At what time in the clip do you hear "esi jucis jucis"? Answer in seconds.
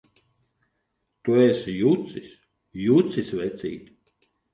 1.43-3.29